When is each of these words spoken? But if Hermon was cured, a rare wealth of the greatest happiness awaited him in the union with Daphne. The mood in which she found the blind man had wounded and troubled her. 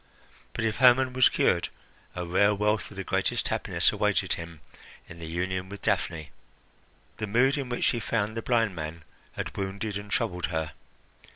But 0.53 0.65
if 0.65 0.77
Hermon 0.77 1.13
was 1.13 1.29
cured, 1.29 1.69
a 2.15 2.25
rare 2.25 2.55
wealth 2.55 2.89
of 2.89 2.97
the 2.97 3.03
greatest 3.03 3.49
happiness 3.49 3.91
awaited 3.91 4.33
him 4.33 4.61
in 5.07 5.19
the 5.19 5.27
union 5.27 5.69
with 5.69 5.83
Daphne. 5.83 6.31
The 7.17 7.27
mood 7.27 7.55
in 7.55 7.69
which 7.69 7.83
she 7.83 7.99
found 7.99 8.35
the 8.35 8.41
blind 8.41 8.75
man 8.75 9.03
had 9.33 9.55
wounded 9.55 9.97
and 9.97 10.09
troubled 10.09 10.47
her. 10.47 10.71